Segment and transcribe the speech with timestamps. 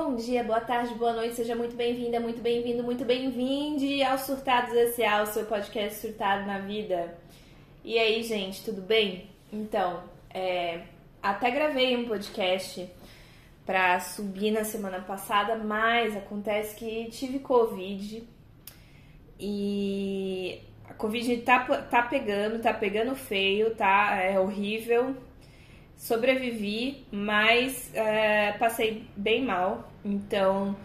[0.00, 4.72] Bom dia, boa tarde, boa noite, seja muito bem-vinda, muito bem-vindo, muito bem-vinde ao Surtados
[4.72, 7.18] S.A., o seu podcast surtado na vida.
[7.84, 9.28] E aí, gente, tudo bem?
[9.52, 10.82] Então, é,
[11.20, 12.88] até gravei um podcast
[13.66, 18.22] para subir na semana passada, mas acontece que tive Covid
[19.40, 21.58] e a Covid tá,
[21.90, 24.14] tá pegando, tá pegando feio, tá?
[24.14, 25.16] É horrível
[25.98, 29.92] sobrevivi, mas é, passei bem mal.
[30.04, 30.76] Então,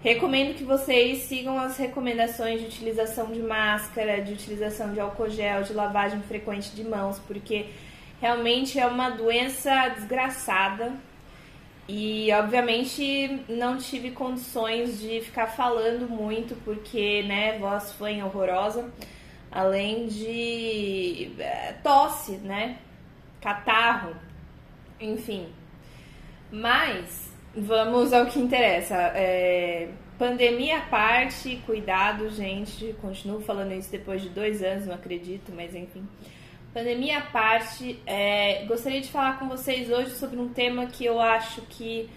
[0.00, 5.64] recomendo que vocês sigam as recomendações de utilização de máscara, de utilização de álcool gel,
[5.64, 7.66] de lavagem frequente de mãos, porque
[8.20, 10.92] realmente é uma doença desgraçada.
[11.86, 18.90] E obviamente não tive condições de ficar falando muito, porque né, voz foi horrorosa,
[19.52, 22.78] além de é, tosse, né?
[23.38, 24.16] Catarro,
[25.04, 25.48] enfim.
[26.50, 28.96] Mas vamos ao que interessa.
[29.14, 29.88] É,
[30.18, 32.94] pandemia à parte, cuidado, gente.
[33.00, 36.06] Continuo falando isso depois de dois anos, não acredito, mas enfim.
[36.72, 41.20] Pandemia à parte, é, gostaria de falar com vocês hoje sobre um tema que eu
[41.20, 42.10] acho que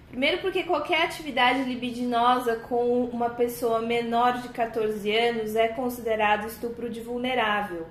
[0.08, 6.88] Primeiro porque qualquer atividade libidinosa com uma pessoa menor de 14 anos é considerado estupro
[6.88, 7.86] de vulnerável.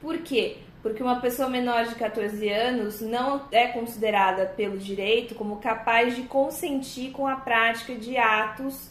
[0.00, 0.56] Por quê?
[0.82, 6.22] Porque uma pessoa menor de 14 anos não é considerada pelo direito como capaz de
[6.22, 8.90] consentir com a prática de atos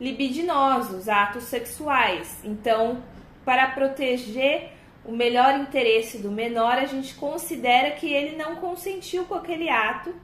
[0.00, 2.40] libidinosos, atos sexuais.
[2.42, 3.02] Então,
[3.44, 4.70] para proteger
[5.04, 10.14] o melhor interesse do menor, a gente considera que ele não consentiu com aquele ato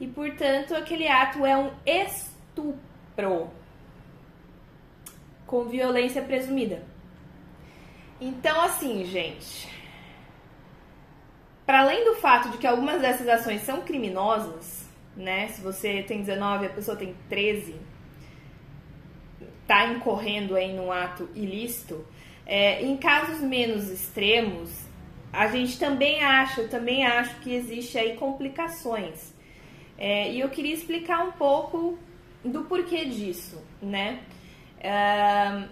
[0.00, 3.50] e, portanto, aquele ato é um estupro
[5.46, 6.82] com violência presumida.
[8.18, 9.68] Então, assim, gente,
[11.66, 15.48] para além do fato de que algumas dessas ações são criminosas, né?
[15.48, 17.76] Se você tem 19 e a pessoa tem 13,
[19.66, 22.06] tá incorrendo aí num ato ilícito,
[22.46, 24.70] é, em casos menos extremos,
[25.32, 29.32] a gente também acha, eu também acho que existe aí complicações.
[29.96, 31.98] É, e eu queria explicar um pouco
[32.44, 34.20] do porquê disso, né?
[34.80, 35.68] É,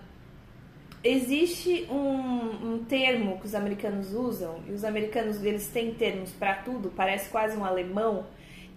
[1.02, 6.54] existe um, um, termo que os americanos usam, e os americanos eles têm termos para
[6.56, 8.26] tudo, parece quase um alemão,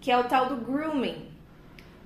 [0.01, 1.32] que é o tal do grooming.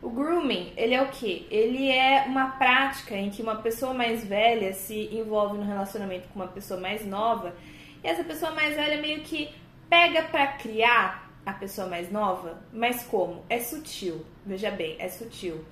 [0.02, 1.48] O grooming, ele é o que?
[1.50, 6.40] Ele é uma prática em que uma pessoa mais velha se envolve no relacionamento com
[6.40, 7.56] uma pessoa mais nova
[8.04, 9.50] e essa pessoa mais velha meio que
[9.90, 13.44] pega para criar a pessoa mais nova, mas como?
[13.50, 15.64] É sutil, veja bem, é sutil.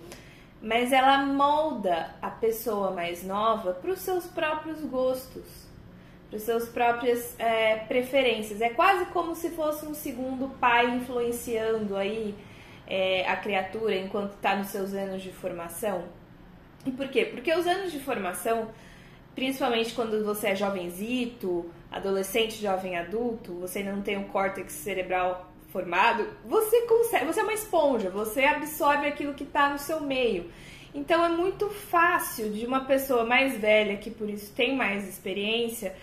[0.61, 5.45] Mas ela molda a pessoa mais nova para os seus próprios gostos,
[6.29, 8.61] para as suas próprias é, preferências.
[8.61, 12.33] É quase como se fosse um segundo pai influenciando aí
[12.87, 16.05] é, a criatura enquanto está nos seus anos de formação.
[16.85, 17.25] E por quê?
[17.25, 18.69] Porque os anos de formação,
[19.33, 26.27] principalmente quando você é jovenzito, adolescente, jovem adulto, você não tem um córtex cerebral formado,
[26.45, 30.49] você consegue, você é uma esponja, você absorve aquilo que está no seu meio.
[30.93, 35.93] Então é muito fácil de uma pessoa mais velha, que por isso tem mais experiência,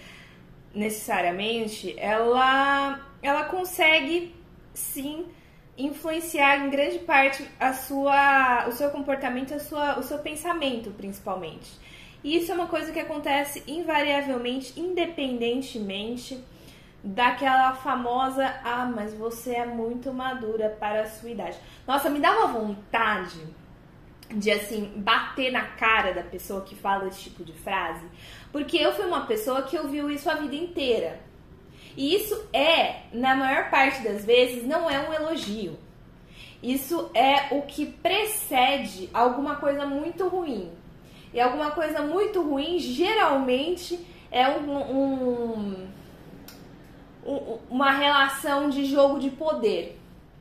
[0.75, 4.35] necessariamente, ela, ela consegue
[4.75, 5.27] sim
[5.77, 11.71] influenciar em grande parte a sua, o seu comportamento, a sua, o seu pensamento, principalmente.
[12.23, 16.43] E isso é uma coisa que acontece invariavelmente, independentemente
[17.03, 21.59] daquela famosa, ah, mas você é muito madura para a sua idade.
[21.87, 23.41] Nossa, me dá uma vontade
[24.31, 28.07] de assim bater na cara da pessoa que fala esse tipo de frase,
[28.53, 31.21] porque eu fui uma pessoa que ouviu isso a vida inteira.
[31.97, 35.79] E isso é, na maior parte das vezes, não é um elogio.
[36.63, 40.71] Isso é o que precede alguma coisa muito ruim.
[41.35, 43.99] E alguma coisa muito ruim geralmente
[44.31, 45.93] é um, um
[47.71, 49.99] uma relação de jogo de poder,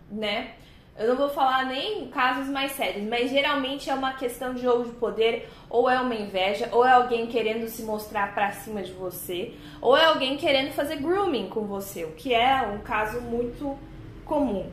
[0.10, 0.54] né?
[0.98, 4.84] Eu não vou falar nem casos mais sérios, mas geralmente é uma questão de jogo
[4.84, 8.92] de poder, ou é uma inveja, ou é alguém querendo se mostrar pra cima de
[8.92, 13.80] você, ou é alguém querendo fazer grooming com você, o que é um caso muito
[14.26, 14.70] comum.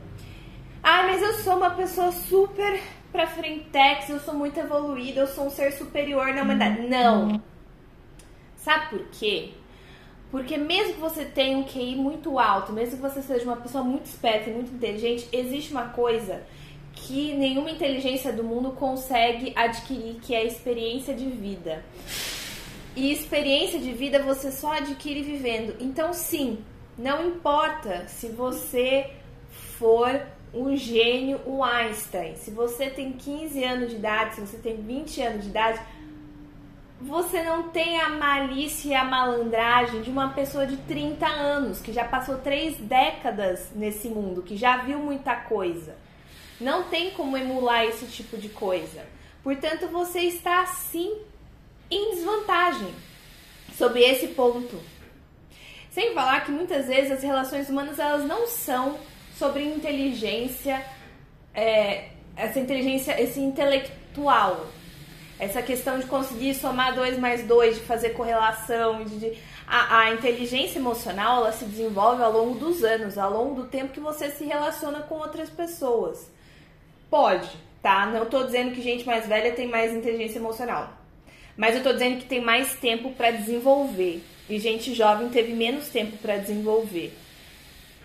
[0.83, 2.79] Ah, mas eu sou uma pessoa super
[3.11, 6.81] pra frentex, eu sou muito evoluída, eu sou um ser superior na humanidade.
[6.87, 7.41] Não.
[8.55, 9.53] Sabe por quê?
[10.31, 13.83] Porque mesmo que você tenha um QI muito alto, mesmo que você seja uma pessoa
[13.83, 16.43] muito esperta e muito inteligente, existe uma coisa
[16.93, 21.83] que nenhuma inteligência do mundo consegue adquirir, que é a experiência de vida.
[22.95, 25.75] E experiência de vida você só adquire vivendo.
[25.79, 26.59] Então, sim,
[26.97, 29.09] não importa se você
[29.49, 30.21] for
[30.53, 32.35] um gênio, um Einstein.
[32.35, 35.79] Se você tem 15 anos de idade, se você tem 20 anos de idade,
[37.01, 41.93] você não tem a malícia e a malandragem de uma pessoa de 30 anos, que
[41.93, 45.95] já passou três décadas nesse mundo, que já viu muita coisa.
[46.59, 49.05] Não tem como emular esse tipo de coisa.
[49.41, 51.17] Portanto, você está sim
[51.89, 52.93] em desvantagem
[53.77, 54.77] sobre esse ponto.
[55.89, 58.99] Sem falar que muitas vezes as relações humanas elas não são
[59.37, 60.85] sobre inteligência,
[61.53, 64.67] é, essa inteligência, esse intelectual,
[65.39, 70.13] essa questão de conseguir somar dois mais dois, de fazer correlação, de, de a, a,
[70.13, 74.29] inteligência emocional ela se desenvolve ao longo dos anos, ao longo do tempo que você
[74.29, 76.29] se relaciona com outras pessoas.
[77.09, 77.49] Pode,
[77.81, 78.05] tá?
[78.05, 80.93] Não tô dizendo que gente mais velha tem mais inteligência emocional.
[81.55, 84.21] Mas eu tô dizendo que tem mais tempo para desenvolver.
[84.49, 87.13] E gente jovem teve menos tempo para desenvolver.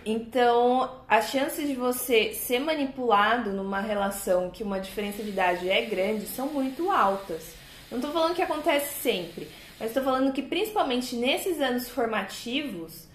[0.05, 5.81] Então, as chances de você ser manipulado numa relação que uma diferença de idade é
[5.81, 7.55] grande são muito altas.
[7.89, 9.49] Não estou falando que acontece sempre,
[9.79, 13.07] mas estou falando que principalmente nesses anos formativos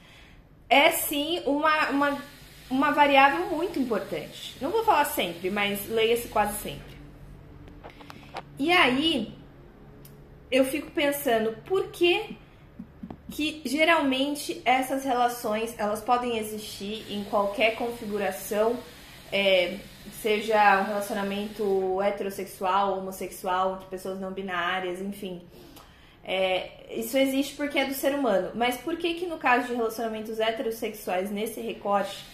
[0.68, 2.22] é sim uma, uma,
[2.68, 4.56] uma variável muito importante.
[4.60, 6.98] Não vou falar sempre, mas leia-se quase sempre.
[8.58, 9.32] E aí,
[10.50, 12.36] eu fico pensando, por que
[13.30, 18.76] que geralmente essas relações elas podem existir em qualquer configuração,
[19.32, 19.78] é,
[20.20, 25.42] seja um relacionamento heterossexual, homossexual, entre pessoas não binárias, enfim.
[26.24, 28.50] É, isso existe porque é do ser humano.
[28.54, 32.24] Mas por que que no caso de relacionamentos heterossexuais, nesse recorte,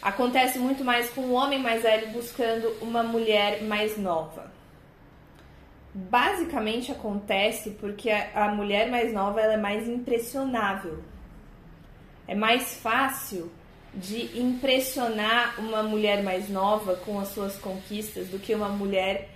[0.00, 4.59] acontece muito mais com um homem mais velho buscando uma mulher mais nova?
[5.94, 11.02] Basicamente acontece porque a, mulher mais nova é mais impressionável.
[12.28, 13.50] É mais fácil
[13.92, 19.30] de impressionar uma mulher mais nova com as suas conquistas do que uma mulher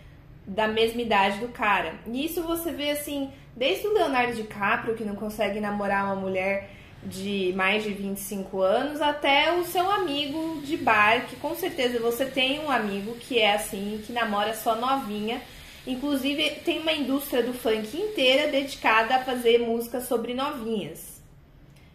[0.47, 1.95] da mesma idade do cara.
[2.06, 6.71] E isso você vê assim, desde o Leonardo DiCaprio, que não consegue namorar uma mulher
[7.03, 12.25] de mais de 25 anos, até o seu amigo de bar, que com certeza você
[12.25, 15.43] tem um amigo que é assim, que namora só novinha
[15.87, 21.23] Inclusive, tem uma indústria do funk inteira dedicada a fazer música sobre novinhas.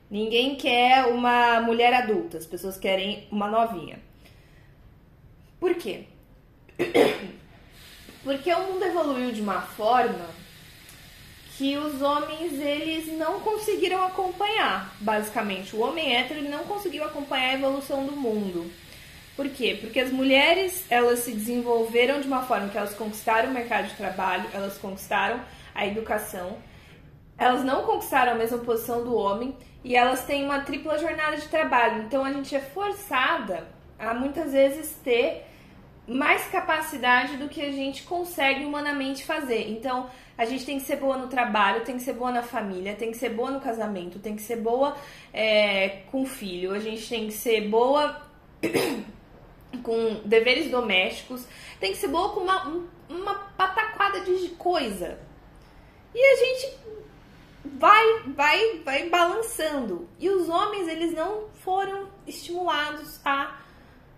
[0.09, 3.99] Ninguém quer uma mulher adulta, as pessoas querem uma novinha.
[5.59, 6.05] Por quê?
[8.23, 10.25] Porque o mundo evoluiu de uma forma
[11.57, 15.75] que os homens eles não conseguiram acompanhar, basicamente.
[15.75, 18.71] O homem hétero ele não conseguiu acompanhar a evolução do mundo.
[19.39, 19.77] Por quê?
[19.79, 23.95] Porque as mulheres, elas se desenvolveram de uma forma que elas conquistaram o mercado de
[23.95, 25.39] trabalho, elas conquistaram
[25.73, 26.57] a educação,
[27.37, 31.47] elas não conquistaram a mesma posição do homem e elas têm uma tripla jornada de
[31.47, 32.03] trabalho.
[32.03, 33.65] Então a gente é forçada
[33.97, 35.45] a muitas vezes ter
[36.05, 39.69] mais capacidade do que a gente consegue humanamente fazer.
[39.69, 42.93] Então, a gente tem que ser boa no trabalho, tem que ser boa na família,
[42.93, 44.97] tem que ser boa no casamento, tem que ser boa
[45.33, 48.21] é, com o filho, a gente tem que ser boa
[49.83, 51.45] com deveres domésticos,
[51.79, 55.19] tem que ser boa com uma, uma pataquada de coisa.
[56.13, 56.77] E a gente
[57.63, 60.07] vai, vai, vai balançando.
[60.19, 63.59] E os homens, eles não foram estimulados a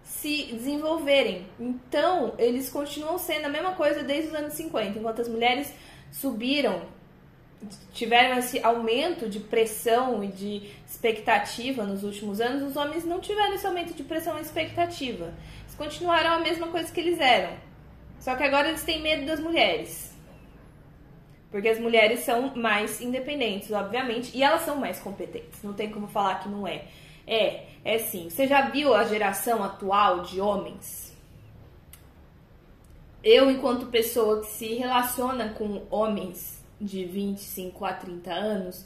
[0.04, 1.48] se desenvolverem.
[1.60, 5.74] Então, eles continuam sendo a mesma coisa desde os anos 50, enquanto as mulheres
[6.12, 6.82] subiram
[7.94, 13.54] tiveram esse aumento de pressão e de expectativa nos últimos anos, os homens não tiveram
[13.54, 15.34] esse aumento de pressão e expectativa.
[15.62, 17.56] Eles continuaram a mesma coisa que eles eram.
[18.20, 20.14] Só que agora eles têm medo das mulheres.
[21.50, 25.64] Porque as mulheres são mais independentes, obviamente, e elas são mais competentes.
[25.64, 26.84] Não tem como falar que não é.
[27.26, 28.30] É, é sim.
[28.30, 31.16] Você já viu a geração atual de homens?
[33.24, 38.86] Eu, enquanto pessoa que se relaciona com homens de 25 a 30 anos,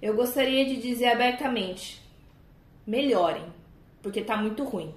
[0.00, 2.02] eu gostaria de dizer abertamente:
[2.86, 3.44] melhorem,
[4.02, 4.94] porque tá muito ruim.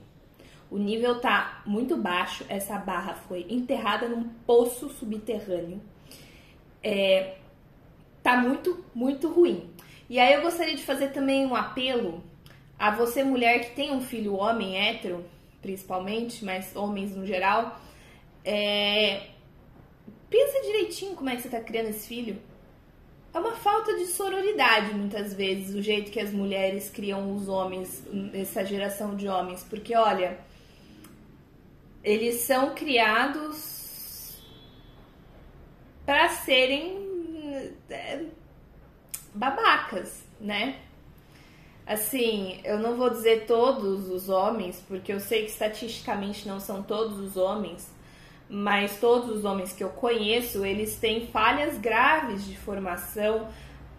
[0.69, 5.81] O nível tá muito baixo, essa barra foi enterrada num poço subterrâneo.
[6.83, 7.37] É,
[8.21, 9.69] tá muito, muito ruim.
[10.07, 12.23] E aí eu gostaria de fazer também um apelo
[12.77, 15.25] a você, mulher que tem um filho homem hétero,
[15.61, 17.79] principalmente, mas homens no geral.
[18.45, 19.27] É,
[20.29, 22.39] pensa direitinho como é que você tá criando esse filho
[23.33, 28.03] é uma falta de sororidade, muitas vezes, o jeito que as mulheres criam os homens,
[28.33, 29.63] essa geração de homens.
[29.63, 30.39] Porque, olha,
[32.03, 34.35] eles são criados
[36.05, 38.25] para serem é,
[39.33, 40.79] babacas, né?
[41.85, 46.83] Assim, eu não vou dizer todos os homens, porque eu sei que estatisticamente não são
[46.83, 47.91] todos os homens,
[48.49, 53.47] mas todos os homens que eu conheço, eles têm falhas graves de formação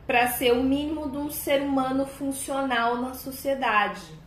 [0.06, 4.18] para ser o mínimo de um ser humano funcional na sociedade.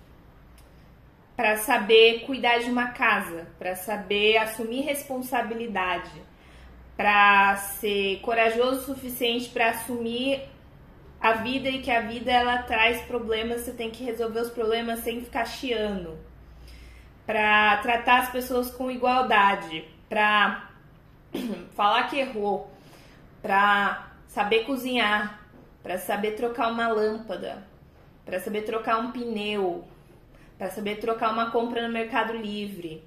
[1.35, 6.21] Para saber cuidar de uma casa, para saber assumir responsabilidade,
[6.95, 10.41] para ser corajoso o suficiente para assumir
[11.19, 14.99] a vida e que a vida ela traz problemas, você tem que resolver os problemas
[14.99, 16.17] sem ficar chiando.
[17.25, 20.69] Para tratar as pessoas com igualdade, para
[21.73, 22.71] falar que errou,
[23.41, 25.43] para saber cozinhar,
[25.81, 27.65] para saber trocar uma lâmpada,
[28.23, 29.83] para saber trocar um pneu,
[30.55, 33.03] para saber trocar uma compra no Mercado Livre,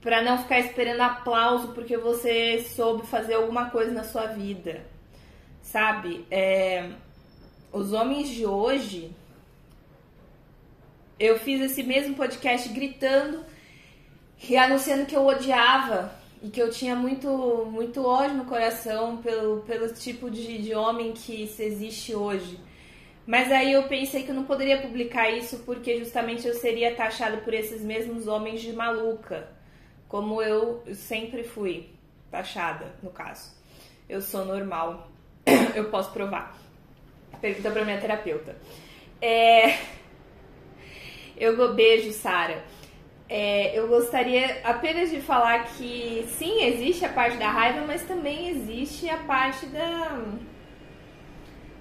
[0.00, 4.82] para não ficar esperando aplauso porque você soube fazer alguma coisa na sua vida,
[5.60, 6.26] sabe?
[6.30, 6.88] É,
[7.70, 9.14] os homens de hoje,
[11.20, 13.44] eu fiz esse mesmo podcast gritando
[14.48, 17.28] e anunciando que eu odiava e que eu tinha muito,
[17.70, 22.58] muito ódio no coração pelo, pelo tipo de, de homem que existe hoje.
[23.26, 27.38] Mas aí eu pensei que eu não poderia publicar isso porque justamente eu seria taxada
[27.38, 29.48] por esses mesmos homens de maluca,
[30.06, 31.88] como eu sempre fui
[32.30, 33.50] taxada, no caso.
[34.06, 35.08] Eu sou normal,
[35.74, 36.54] eu posso provar.
[37.40, 38.54] Pergunta pra minha terapeuta.
[39.20, 39.78] É...
[41.36, 42.62] Eu beijo, Sara.
[43.36, 48.48] É, eu gostaria apenas de falar que sim, existe a parte da raiva, mas também
[48.50, 50.22] existe a parte da,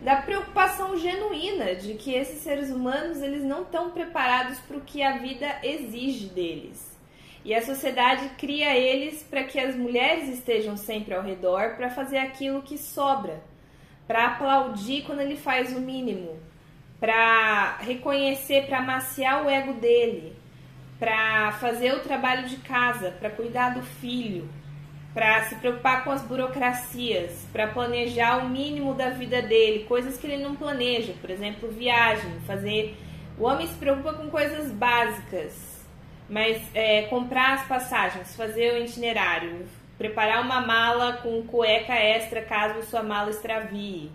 [0.02, 5.04] da preocupação genuína de que esses seres humanos eles não estão preparados para o que
[5.04, 6.92] a vida exige deles.
[7.46, 12.18] E a sociedade cria eles para que as mulheres estejam sempre ao redor para fazer
[12.18, 13.44] aquilo que sobra,
[14.08, 16.36] para aplaudir quando ele faz o mínimo,
[17.00, 20.42] para reconhecer, para amaciar o ego dele
[21.04, 24.50] para fazer o trabalho de casa, para cuidar do filho,
[25.14, 30.26] para se preocupar com as burocracias, para planejar o mínimo da vida dele, coisas que
[30.26, 32.96] ele não planeja, por exemplo, viagem, fazer.
[33.38, 35.86] O homem se preocupa com coisas básicas,
[36.30, 39.66] mas é, comprar as passagens, fazer o itinerário,
[39.98, 44.10] preparar uma mala com cueca extra caso sua mala extravie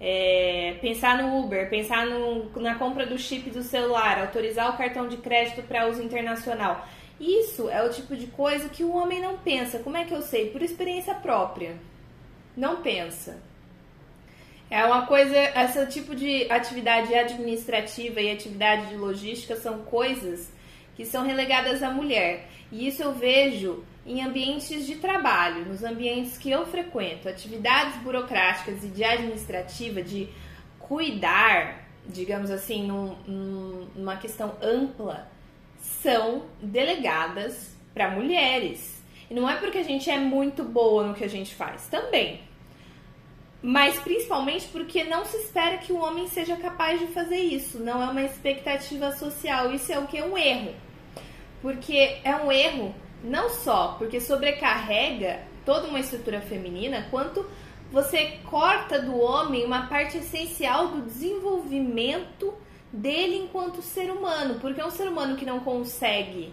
[0.00, 5.06] é, pensar no Uber, pensar no, na compra do chip do celular, autorizar o cartão
[5.06, 6.88] de crédito para uso internacional.
[7.20, 9.78] Isso é o tipo de coisa que o homem não pensa.
[9.80, 10.48] Como é que eu sei?
[10.50, 11.76] Por experiência própria.
[12.56, 13.42] Não pensa.
[14.70, 20.50] É uma coisa, esse tipo de atividade administrativa e atividade de logística são coisas
[20.96, 22.48] que são relegadas à mulher.
[22.72, 28.82] E isso eu vejo em ambientes de trabalho, nos ambientes que eu frequento, atividades burocráticas
[28.84, 30.28] e de administrativa, de
[30.78, 35.28] cuidar, digamos assim, num, numa questão ampla,
[35.78, 39.02] são delegadas para mulheres.
[39.30, 42.40] E não é porque a gente é muito boa no que a gente faz, também.
[43.62, 47.78] Mas principalmente porque não se espera que o homem seja capaz de fazer isso.
[47.78, 49.72] Não é uma expectativa social.
[49.72, 50.20] Isso é o que?
[50.22, 50.74] Um erro.
[51.60, 57.46] Porque é um erro não só porque sobrecarrega toda uma estrutura feminina, quanto
[57.92, 62.54] você corta do homem uma parte essencial do desenvolvimento
[62.92, 66.52] dele enquanto ser humano, porque é um ser humano que não consegue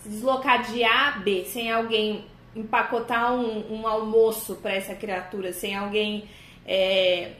[0.00, 5.52] se deslocar de A a B sem alguém empacotar um, um almoço para essa criatura,
[5.52, 6.28] sem alguém
[6.66, 7.32] é,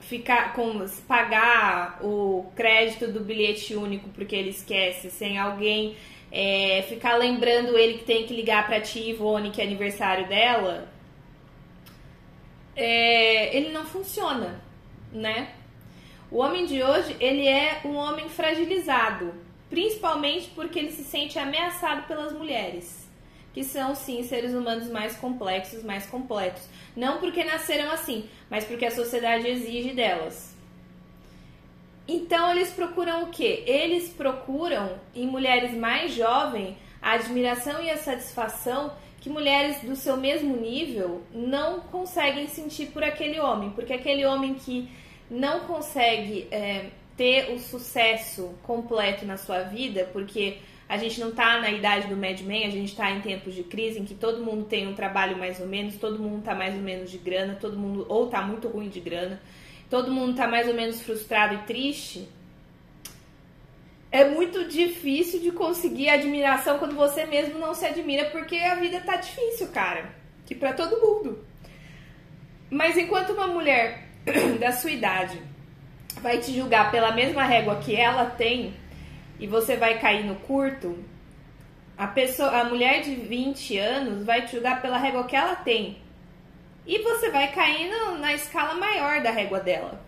[0.00, 5.96] ficar com pagar o crédito do bilhete único porque ele esquece, sem alguém
[6.30, 10.88] é, ficar lembrando ele que tem que ligar para tia Ivone que é aniversário dela,
[12.74, 14.60] é, ele não funciona,
[15.12, 15.52] né?
[16.30, 19.32] O homem de hoje ele é um homem fragilizado,
[19.70, 23.06] principalmente porque ele se sente ameaçado pelas mulheres
[23.56, 26.62] que são sim seres humanos mais complexos, mais completos.
[26.94, 30.54] Não porque nasceram assim, mas porque a sociedade exige delas.
[32.08, 33.64] Então eles procuram o quê?
[33.66, 40.16] Eles procuram em mulheres mais jovens a admiração e a satisfação que mulheres do seu
[40.16, 44.88] mesmo nível não conseguem sentir por aquele homem, porque aquele homem que
[45.28, 50.58] não consegue é, ter o sucesso completo na sua vida, porque
[50.88, 53.64] a gente não tá na idade do Mad Men, a gente tá em tempos de
[53.64, 56.74] crise em que todo mundo tem um trabalho mais ou menos, todo mundo tá mais
[56.74, 59.40] ou menos de grana, todo mundo ou tá muito ruim de grana,
[59.88, 62.28] todo mundo tá mais ou menos frustrado e triste.
[64.10, 69.00] É muito difícil de conseguir admiração quando você mesmo não se admira, porque a vida
[69.00, 70.14] tá difícil, cara.
[70.46, 71.44] Que para todo mundo.
[72.70, 74.08] Mas enquanto uma mulher
[74.58, 75.40] da sua idade
[76.20, 78.74] vai te julgar pela mesma régua que ela tem,
[79.38, 80.98] e você vai cair no curto,
[81.96, 85.98] a pessoa, a mulher de 20 anos vai te julgar pela régua que ela tem.
[86.86, 90.00] E você vai cair na escala maior da régua dela.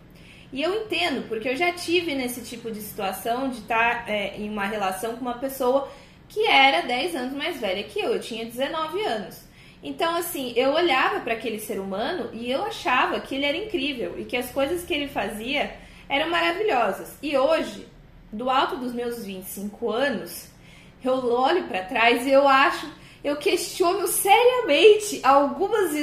[0.52, 4.36] E eu entendo, porque eu já tive nesse tipo de situação de estar tá, é,
[4.36, 5.90] em uma relação com uma pessoa
[6.28, 8.14] que era 10 anos mais velha que eu.
[8.14, 9.48] Eu tinha 19 anos.
[9.82, 14.18] Então, assim, eu olhava para aquele ser humano e eu achava que ele era incrível
[14.18, 15.74] e que as coisas que ele fazia
[16.08, 17.16] eram maravilhosas.
[17.22, 17.86] E hoje,
[18.32, 20.48] do alto dos meus 25 anos,
[21.04, 22.90] eu olho para trás e eu acho,
[23.22, 25.94] eu questiono seriamente algumas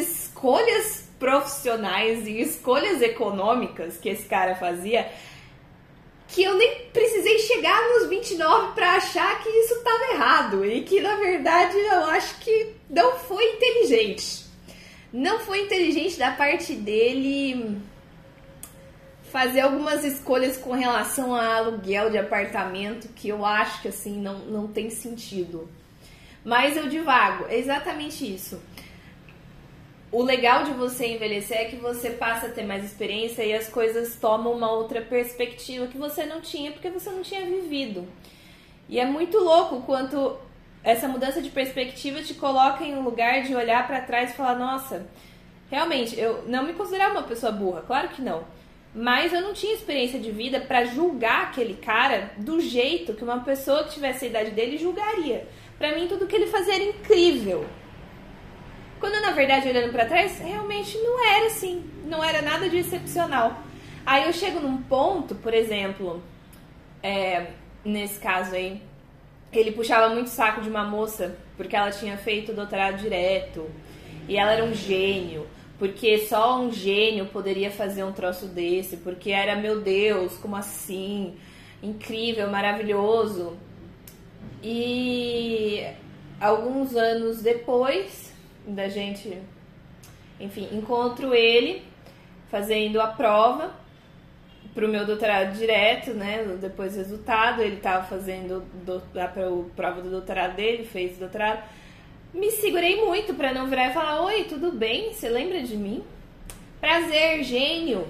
[0.45, 5.11] escolhas profissionais e escolhas econômicas que esse cara fazia,
[6.27, 11.01] que eu nem precisei chegar nos 29 para achar que isso estava errado e que
[11.01, 14.45] na verdade eu acho que não foi inteligente.
[15.11, 17.81] Não foi inteligente da parte dele
[19.31, 24.39] fazer algumas escolhas com relação a aluguel de apartamento que eu acho que assim não,
[24.39, 25.67] não tem sentido.
[26.43, 28.61] Mas eu divago, é exatamente isso.
[30.15, 33.67] O legal de você envelhecer é que você passa a ter mais experiência e as
[33.67, 38.07] coisas tomam uma outra perspectiva que você não tinha porque você não tinha vivido.
[38.87, 40.37] E é muito louco quanto
[40.81, 44.55] essa mudança de perspectiva te coloca em um lugar de olhar para trás e falar:
[44.57, 45.05] nossa,
[45.69, 48.45] realmente, eu não me considerava uma pessoa burra, claro que não.
[48.95, 53.41] Mas eu não tinha experiência de vida para julgar aquele cara do jeito que uma
[53.41, 55.45] pessoa que tivesse a idade dele julgaria.
[55.77, 57.65] Para mim, tudo que ele fazia era incrível.
[58.99, 61.83] Quando na verdade, olhando para trás, realmente não era assim.
[62.05, 63.61] Não era nada de excepcional.
[64.05, 66.21] Aí eu chego num ponto, por exemplo,
[67.01, 67.47] é,
[67.83, 68.81] nesse caso aí,
[69.51, 73.69] ele puxava muito saco de uma moça porque ela tinha feito doutorado direto
[74.27, 79.31] e ela era um gênio porque só um gênio poderia fazer um troço desse, porque
[79.31, 81.35] era, meu Deus, como assim?
[81.83, 83.57] Incrível, maravilhoso.
[84.63, 85.85] E
[86.39, 88.24] alguns anos depois
[88.67, 89.41] da gente,
[90.39, 91.83] enfim, encontro ele
[92.49, 93.73] fazendo a prova
[94.73, 96.43] para o meu doutorado direto, né?
[96.59, 99.27] Depois do resultado, ele estava fazendo do, a
[99.75, 101.63] prova do doutorado dele, fez o doutorado
[102.35, 105.13] me segurei muito para não virar e falar: Oi, tudo bem?
[105.13, 106.03] Você lembra de mim?
[106.81, 108.05] Prazer, gênio!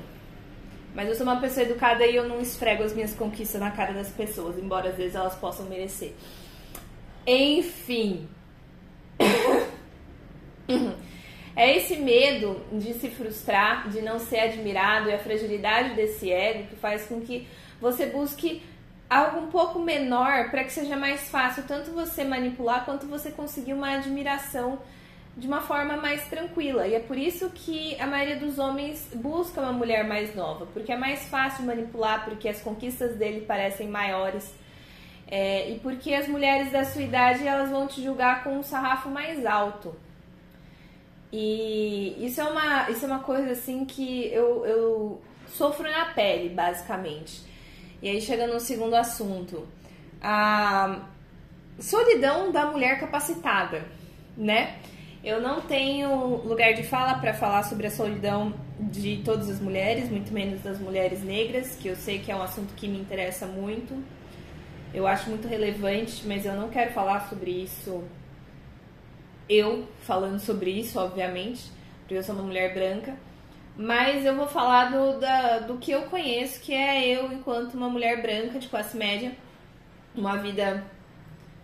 [0.95, 3.93] Mas eu sou uma pessoa educada e eu não esfrego as minhas conquistas na cara
[3.93, 6.13] das pessoas, embora às vezes elas possam merecer.
[7.27, 8.27] Enfim.
[11.55, 16.67] É esse medo de se frustrar, de não ser admirado e a fragilidade desse ego
[16.67, 17.47] que faz com que
[17.79, 18.61] você busque
[19.09, 23.73] algo um pouco menor para que seja mais fácil tanto você manipular quanto você conseguir
[23.73, 24.79] uma admiração
[25.37, 26.87] de uma forma mais tranquila.
[26.87, 30.91] E é por isso que a maioria dos homens busca uma mulher mais nova, porque
[30.91, 34.53] é mais fácil manipular, porque as conquistas dele parecem maiores.
[35.27, 39.09] É, e porque as mulheres da sua idade elas vão te julgar com um sarrafo
[39.09, 39.95] mais alto.
[41.37, 46.47] E isso é uma, isso é uma coisa assim que eu, eu sofro na pele,
[46.47, 47.41] basicamente.
[48.01, 49.67] E aí chega no segundo assunto.
[50.21, 51.01] A
[51.77, 53.83] solidão da mulher capacitada,
[54.37, 54.77] né?
[55.21, 60.09] Eu não tenho lugar de fala para falar sobre a solidão de todas as mulheres,
[60.09, 63.45] muito menos das mulheres negras, que eu sei que é um assunto que me interessa
[63.45, 63.93] muito.
[64.93, 68.05] Eu acho muito relevante, mas eu não quero falar sobre isso
[69.49, 71.63] eu falando sobre isso, obviamente,
[71.99, 73.17] porque eu sou uma mulher branca.
[73.77, 77.89] Mas eu vou falar do, da, do que eu conheço, que é eu enquanto uma
[77.89, 79.33] mulher branca de classe média,
[80.15, 80.85] uma vida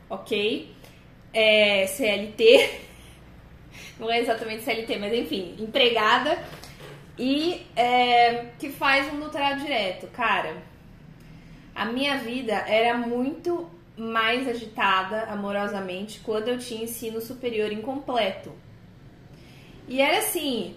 [0.09, 0.75] ok,
[1.33, 2.81] é, CLT,
[3.97, 6.37] não é exatamente CLT, mas enfim, empregada
[7.17, 10.07] e é, que faz um doutorado direto.
[10.07, 10.57] Cara,
[11.73, 13.69] a minha vida era muito
[14.01, 18.51] mais agitada amorosamente quando eu tinha ensino superior incompleto.
[19.87, 20.75] E era assim,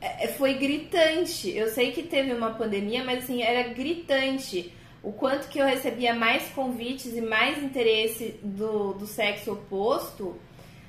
[0.00, 1.48] é, é, foi gritante.
[1.56, 6.12] Eu sei que teve uma pandemia, mas assim, era gritante o quanto que eu recebia
[6.12, 10.36] mais convites e mais interesse do, do sexo oposto,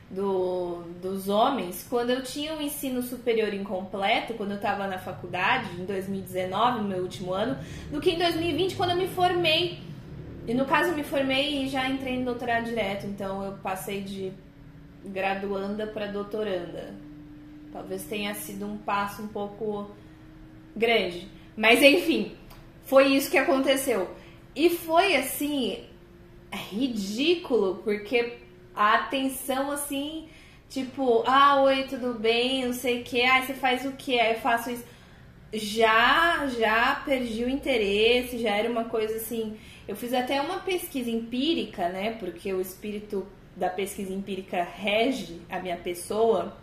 [0.10, 5.80] do, dos homens, quando eu tinha um ensino superior incompleto, quando eu estava na faculdade,
[5.80, 7.56] em 2019, no meu último ano,
[7.92, 9.89] do que em 2020, quando eu me formei.
[10.50, 14.02] E no caso, eu me formei e já entrei no doutorado direto, então eu passei
[14.02, 14.34] de
[15.06, 16.96] graduanda para doutoranda.
[17.72, 19.92] Talvez tenha sido um passo um pouco
[20.76, 21.28] grande.
[21.56, 22.36] Mas enfim,
[22.82, 24.10] foi isso que aconteceu.
[24.56, 25.84] E foi assim,
[26.52, 28.38] ridículo, porque
[28.76, 30.30] a atenção assim,
[30.68, 34.20] tipo, ah, oi, tudo bem, não sei o que, aí você faz o que?
[34.20, 34.86] Aí eu faço isso.
[35.54, 39.56] Já, já perdi o interesse, já era uma coisa assim.
[39.90, 42.12] Eu fiz até uma pesquisa empírica, né?
[42.20, 43.26] Porque o espírito
[43.56, 46.56] da pesquisa empírica rege a minha pessoa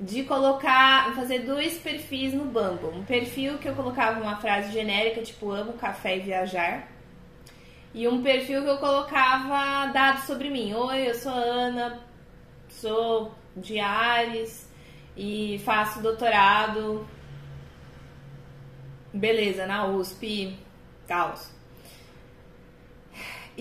[0.00, 2.98] de colocar, fazer dois perfis no Bumble.
[2.98, 6.88] Um perfil que eu colocava uma frase genérica, tipo amo café e viajar.
[7.92, 10.72] E um perfil que eu colocava dados sobre mim.
[10.72, 12.00] Oi, eu sou Ana,
[12.70, 14.66] sou de Ares
[15.14, 17.06] e faço doutorado.
[19.12, 20.56] Beleza, na USP,
[21.06, 21.34] tal.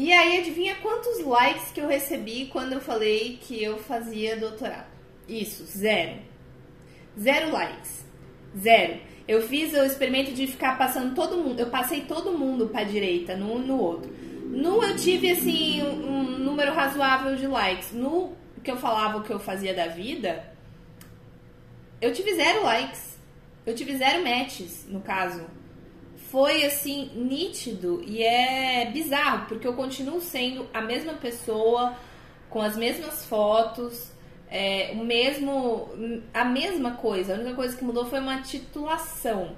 [0.01, 4.87] E aí, adivinha quantos likes que eu recebi quando eu falei que eu fazia doutorado?
[5.29, 6.17] Isso, zero.
[7.19, 8.03] Zero likes.
[8.57, 8.99] Zero.
[9.27, 11.59] Eu fiz o experimento de ficar passando todo mundo.
[11.59, 14.11] Eu passei todo mundo pra direita, no no outro.
[14.43, 17.91] No eu tive, assim, um, um número razoável de likes.
[17.91, 20.51] No que eu falava o que eu fazia da vida,
[22.01, 23.19] eu tive zero likes.
[23.67, 25.45] Eu tive zero matches, no caso.
[26.31, 31.93] Foi, assim, nítido e é bizarro, porque eu continuo sendo a mesma pessoa,
[32.49, 34.13] com as mesmas fotos,
[34.49, 35.89] é, o mesmo,
[36.33, 37.33] a mesma coisa.
[37.33, 39.57] A única coisa que mudou foi uma titulação.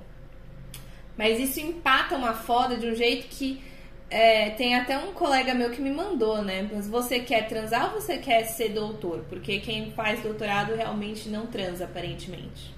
[1.15, 3.61] Mas isso empata uma foda de um jeito que
[4.09, 6.67] é, tem até um colega meu que me mandou, né?
[6.73, 9.23] Mas você quer transar ou você quer ser doutor?
[9.29, 12.73] Porque quem faz doutorado realmente não transa, aparentemente.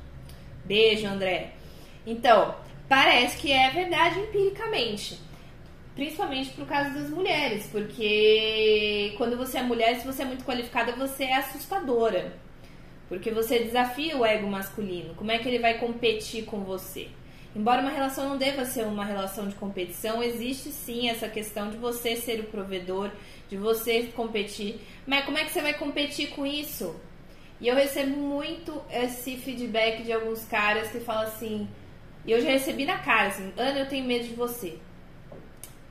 [0.65, 1.51] Beijo, André.
[2.05, 2.55] Então,
[2.87, 5.19] parece que é verdade empiricamente.
[5.95, 10.91] Principalmente por causa das mulheres, porque quando você é mulher, se você é muito qualificada,
[10.91, 12.33] você é assustadora.
[13.07, 15.13] Porque você desafia o ego masculino.
[15.15, 17.07] Como é que ele vai competir com você?
[17.55, 21.77] Embora uma relação não deva ser uma relação de competição, existe sim essa questão de
[21.77, 23.11] você ser o provedor,
[23.47, 24.81] de você competir.
[25.07, 26.93] Mas como é que você vai competir com isso?
[27.61, 31.69] E eu recebo muito esse feedback de alguns caras que falam assim,
[32.25, 34.77] e eu já recebi na cara assim, Ana, eu tenho medo de você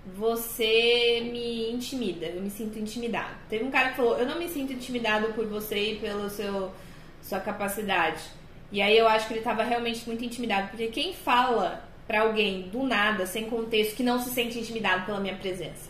[0.06, 3.34] você me intimida, eu me sinto intimidado.
[3.48, 7.40] Teve um cara que falou, eu não me sinto intimidado por você e pela sua
[7.40, 8.22] capacidade.
[8.70, 12.68] E aí eu acho que ele estava realmente muito intimidado, porque quem fala para alguém
[12.68, 15.88] do nada, sem contexto, que não se sente intimidado pela minha presença,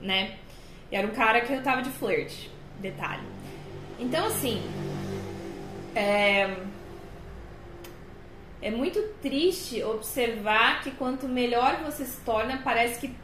[0.00, 0.36] né?
[0.90, 2.48] E era um cara que eu tava de flirt,
[2.78, 3.26] detalhe.
[3.98, 4.62] Então assim,
[5.96, 6.54] é,
[8.60, 13.14] é muito triste observar que quanto melhor você se torna, parece que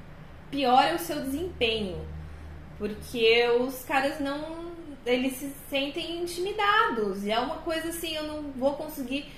[0.51, 2.07] pior é o seu desempenho.
[2.79, 4.73] Porque os caras não.
[5.05, 7.25] Eles se sentem intimidados.
[7.25, 9.31] E é uma coisa assim, eu não vou conseguir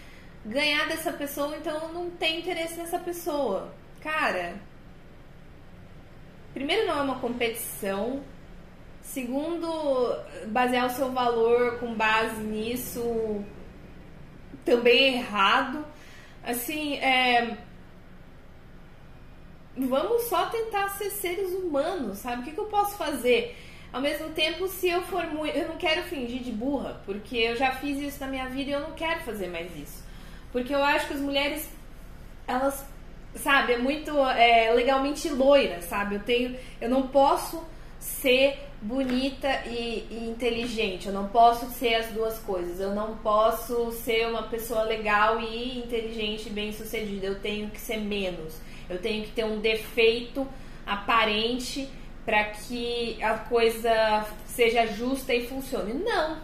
[0.44, 3.74] ganhar dessa pessoa, então eu não tenho interesse nessa pessoa.
[4.00, 4.54] Cara,
[6.54, 8.22] primeiro não é uma competição.
[9.02, 9.68] Segundo,
[10.48, 13.44] basear o seu valor com base nisso
[14.66, 15.86] também é errado.
[16.44, 17.56] Assim, é,
[19.76, 22.42] vamos só tentar ser seres humanos, sabe?
[22.42, 23.56] O que, que eu posso fazer?
[23.92, 25.56] Ao mesmo tempo, se eu for muito.
[25.56, 28.72] Eu não quero fingir de burra, porque eu já fiz isso na minha vida e
[28.72, 30.04] eu não quero fazer mais isso.
[30.52, 31.70] Porque eu acho que as mulheres,
[32.46, 32.84] elas,
[33.36, 36.16] sabe, é muito é, legalmente loira, sabe?
[36.16, 36.58] Eu tenho.
[36.80, 37.64] Eu não posso
[37.98, 41.08] ser bonita e, e, inteligente.
[41.08, 42.80] Eu não posso ser as duas coisas.
[42.80, 47.26] Eu não posso ser uma pessoa legal e inteligente e bem sucedida.
[47.26, 48.54] Eu tenho que ser menos
[48.88, 50.46] eu tenho que ter um defeito
[50.86, 51.88] aparente
[52.24, 55.94] para que a coisa seja justa e funcione.
[55.94, 56.38] Não.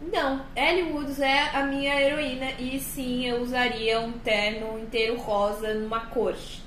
[0.00, 5.74] Não, Ellie Woods é a minha heroína e sim, eu usaria um terno inteiro rosa
[5.74, 6.62] numa corte,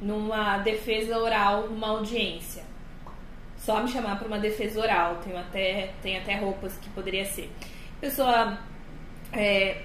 [0.00, 2.64] numa defesa oral, numa audiência.
[3.68, 7.52] Só me chamar para uma defesa oral, tem até, tem até roupas que poderia ser.
[8.00, 8.58] Pessoa
[9.30, 9.82] é,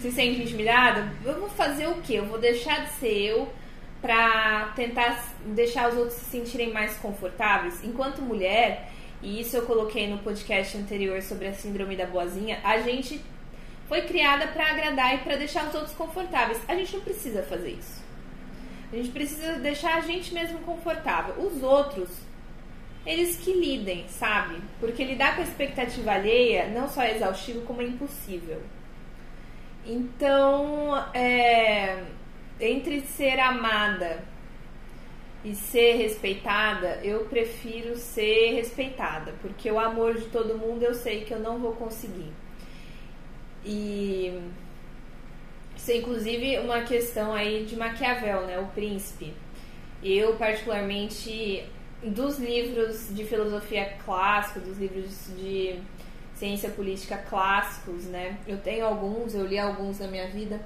[0.00, 2.14] se sente intimidada, eu vou fazer o quê?
[2.14, 3.48] Eu vou deixar de ser eu
[4.02, 7.78] para tentar deixar os outros se sentirem mais confortáveis.
[7.84, 8.90] Enquanto mulher,
[9.22, 13.24] e isso eu coloquei no podcast anterior sobre a síndrome da boazinha, a gente
[13.86, 16.60] foi criada para agradar e para deixar os outros confortáveis.
[16.66, 18.04] A gente não precisa fazer isso.
[18.92, 21.36] A gente precisa deixar a gente mesmo confortável.
[21.38, 22.25] Os outros,
[23.06, 24.60] eles que lidem, sabe?
[24.80, 28.60] Porque lidar com a expectativa alheia não só é exaustivo, como é impossível.
[29.86, 32.02] Então, é,
[32.60, 34.24] entre ser amada
[35.44, 41.24] e ser respeitada, eu prefiro ser respeitada, porque o amor de todo mundo eu sei
[41.24, 42.32] que eu não vou conseguir.
[43.64, 44.36] E
[45.76, 49.32] isso é inclusive uma questão aí de Maquiavel, né, o príncipe.
[50.02, 51.64] Eu particularmente
[52.02, 55.78] dos livros de filosofia clássica, dos livros de
[56.34, 58.38] ciência política clássicos, né?
[58.46, 60.60] Eu tenho alguns, eu li alguns na minha vida.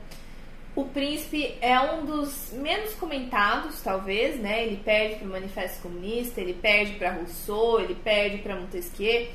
[0.75, 4.65] O Príncipe é um dos menos comentados, talvez, né?
[4.65, 9.29] Ele perde para o Manifesto Comunista, ele perde para Rousseau, ele perde para Montesquieu,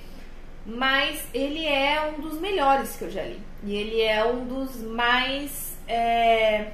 [0.65, 3.39] mas ele é um dos melhores que eu já li.
[3.63, 5.77] E ele é um dos mais.
[5.87, 6.71] É...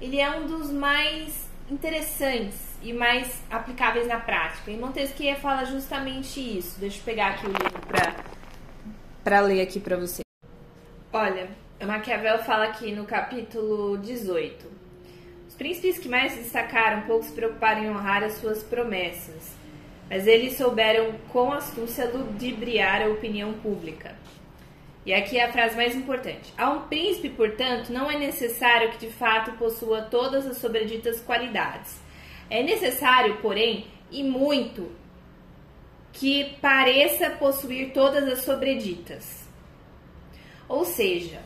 [0.00, 4.70] Ele é um dos mais interessantes e mais aplicáveis na prática.
[4.70, 6.78] E Montesquieu fala justamente isso.
[6.80, 7.80] Deixa eu pegar aqui o livro
[9.22, 10.22] para ler aqui para você.
[11.12, 11.48] Olha,
[11.80, 14.66] Maquiavel fala aqui no capítulo 18.
[15.48, 19.54] Os príncipes que mais se destacaram pouco se preocuparam em honrar as suas promessas,
[20.08, 24.19] mas eles souberam com astúcia ludibriar a opinião pública.
[25.04, 26.52] E aqui é a frase mais importante.
[26.58, 31.98] A um príncipe, portanto, não é necessário que de fato possua todas as sobreditas qualidades.
[32.50, 34.90] É necessário, porém, e muito,
[36.12, 39.48] que pareça possuir todas as sobreditas.
[40.68, 41.40] Ou seja,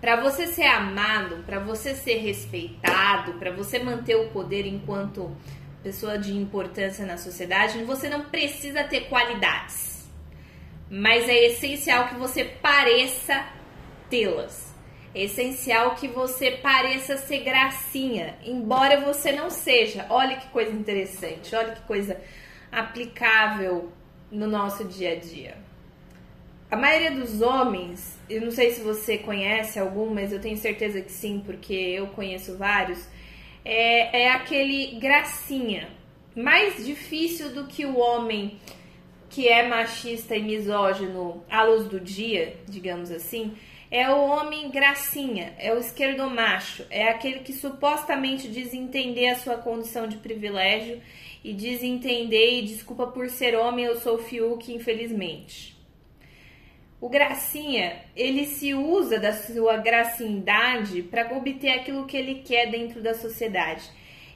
[0.00, 5.36] para você ser amado, para você ser respeitado, para você manter o poder enquanto
[5.82, 9.91] pessoa de importância na sociedade, você não precisa ter qualidades.
[10.94, 13.46] Mas é essencial que você pareça
[14.10, 14.74] tê-las.
[15.14, 20.04] É essencial que você pareça ser gracinha, embora você não seja.
[20.10, 22.20] Olha que coisa interessante, olha que coisa
[22.70, 23.90] aplicável
[24.30, 25.56] no nosso dia a dia.
[26.70, 31.00] A maioria dos homens, eu não sei se você conhece algum, mas eu tenho certeza
[31.00, 33.08] que sim, porque eu conheço vários,
[33.64, 35.88] é, é aquele gracinha.
[36.36, 38.58] Mais difícil do que o homem
[39.32, 43.56] que é machista e misógino à luz do dia, digamos assim,
[43.90, 49.56] é o homem gracinha, é o esquerdomacho, é aquele que supostamente diz entender a sua
[49.56, 51.00] condição de privilégio
[51.42, 55.80] e diz entender e desculpa por ser homem, eu sou Fiuk, infelizmente.
[57.00, 63.02] O gracinha, ele se usa da sua gracindade para obter aquilo que ele quer dentro
[63.02, 63.82] da sociedade.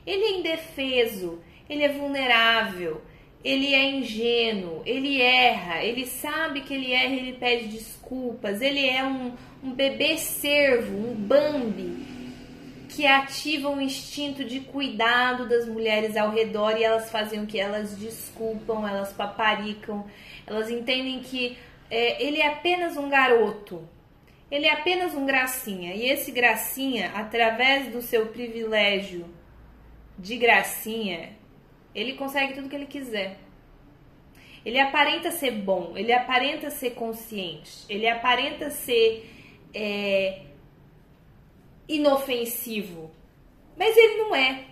[0.07, 3.03] Ele é indefeso, ele é vulnerável,
[3.47, 9.05] ele é ingênuo, ele erra, ele sabe que ele erra, ele pede desculpas, ele é
[9.05, 12.05] um, um bebê servo, um Bambi,
[12.89, 17.61] que ativa um instinto de cuidado das mulheres ao redor e elas fazem o que?
[17.61, 20.05] Elas desculpam, elas paparicam,
[20.45, 21.57] elas entendem que
[21.89, 23.89] é, ele é apenas um garoto,
[24.51, 25.95] ele é apenas um gracinha.
[25.95, 29.25] E esse gracinha, através do seu privilégio
[30.19, 31.36] de gracinha,
[31.97, 33.39] ele consegue tudo que ele quiser.
[34.65, 39.33] Ele aparenta ser bom, ele aparenta ser consciente, ele aparenta ser
[39.73, 40.43] é,
[41.89, 43.11] inofensivo,
[43.79, 44.65] mas ele não é.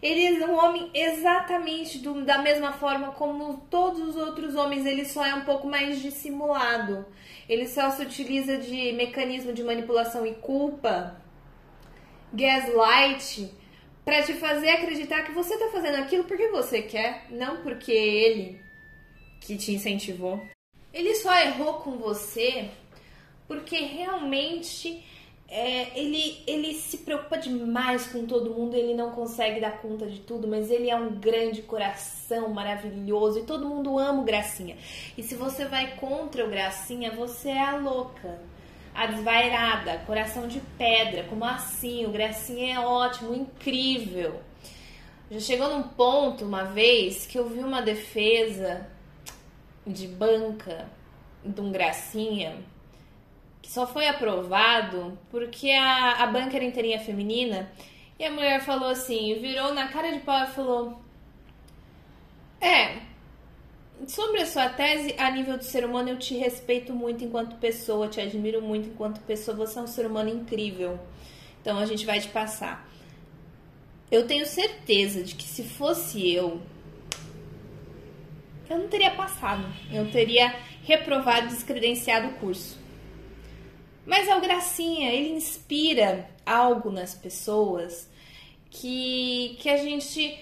[0.00, 5.04] Ele é um homem exatamente do, da mesma forma como todos os outros homens, ele
[5.04, 7.04] só é um pouco mais dissimulado.
[7.48, 11.20] Ele só se utiliza de mecanismo de manipulação e culpa,
[12.32, 13.50] gaslight,
[14.08, 18.58] para te fazer acreditar que você tá fazendo aquilo porque você quer, não porque ele
[19.38, 20.40] que te incentivou.
[20.94, 22.70] Ele só errou com você
[23.46, 25.04] porque realmente
[25.46, 30.20] é, ele, ele se preocupa demais com todo mundo, ele não consegue dar conta de
[30.20, 34.78] tudo, mas ele é um grande coração maravilhoso e todo mundo ama o Gracinha.
[35.18, 38.40] E se você vai contra o Gracinha, você é a louca,
[38.98, 41.22] a desvairada, coração de pedra.
[41.22, 42.04] Como assim?
[42.04, 44.42] O Gracinha é ótimo, incrível.
[45.30, 48.88] Já chegou num ponto uma vez que eu vi uma defesa
[49.86, 50.88] de banca
[51.44, 52.56] de um gracinha
[53.62, 57.70] que só foi aprovado porque a, a banca era inteirinha feminina
[58.18, 61.00] e a mulher falou assim, virou na cara de pau e falou:
[62.60, 62.96] É,
[64.06, 68.08] sobre a sua tese, a nível do ser humano, eu te respeito muito enquanto pessoa,
[68.08, 70.98] te admiro muito enquanto pessoa, você é um ser humano incrível.
[71.60, 72.88] Então a gente vai te passar.
[74.10, 76.62] Eu tenho certeza de que se fosse eu,
[78.70, 79.66] eu não teria passado.
[79.90, 82.78] Eu teria reprovado, descredenciado o curso.
[84.06, 88.08] Mas é o Gracinha, ele inspira algo nas pessoas
[88.70, 90.38] que, que a gente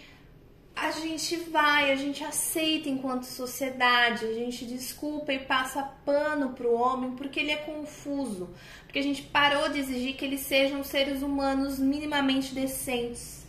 [0.77, 6.75] a gente vai, a gente aceita enquanto sociedade, a gente desculpa e passa pano pro
[6.75, 8.51] homem porque ele é confuso,
[8.85, 13.47] porque a gente parou de exigir que eles sejam seres humanos minimamente decentes,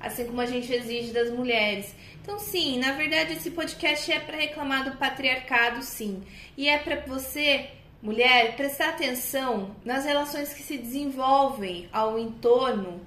[0.00, 1.94] assim como a gente exige das mulheres.
[2.22, 6.22] Então, sim, na verdade esse podcast é para reclamar do patriarcado, sim,
[6.56, 7.68] e é para você
[8.02, 13.00] mulher prestar atenção nas relações que se desenvolvem ao entorno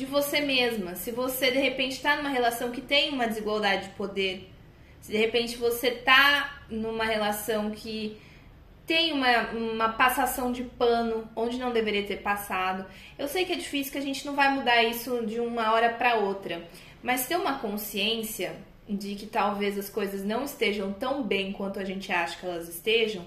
[0.00, 0.94] de você mesma.
[0.94, 4.50] Se você de repente está numa relação que tem uma desigualdade de poder,
[4.98, 8.18] se de repente você está numa relação que
[8.86, 12.86] tem uma, uma passação de pano onde não deveria ter passado.
[13.18, 15.90] Eu sei que é difícil, que a gente não vai mudar isso de uma hora
[15.90, 16.66] para outra,
[17.02, 18.56] mas ter uma consciência
[18.88, 22.68] de que talvez as coisas não estejam tão bem quanto a gente acha que elas
[22.68, 23.24] estejam,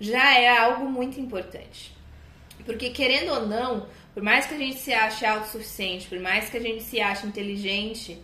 [0.00, 1.96] já é algo muito importante.
[2.64, 3.86] Porque querendo ou não,
[4.16, 7.26] por mais que a gente se ache autossuficiente, por mais que a gente se ache
[7.26, 8.18] inteligente,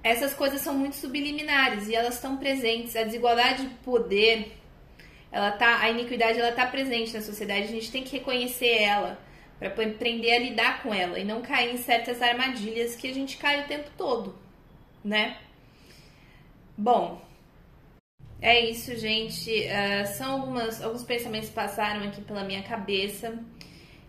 [0.00, 2.94] essas coisas são muito subliminares e elas estão presentes.
[2.94, 4.52] A desigualdade de poder,
[5.32, 9.18] ela tá, a iniquidade ela tá presente na sociedade, a gente tem que reconhecer ela
[9.58, 13.36] para aprender a lidar com ela e não cair em certas armadilhas que a gente
[13.36, 14.38] cai o tempo todo,
[15.04, 15.36] né?
[16.78, 17.20] Bom,
[18.40, 19.50] é isso, gente.
[19.50, 23.36] Uh, são algumas, alguns pensamentos que passaram aqui pela minha cabeça.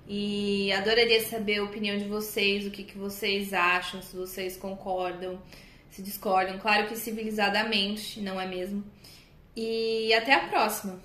[0.07, 5.41] E adoraria saber a opinião de vocês, o que, que vocês acham, se vocês concordam,
[5.89, 6.59] se discordam.
[6.59, 8.83] Claro que civilizadamente, não é mesmo?
[9.55, 10.99] E até a próxima!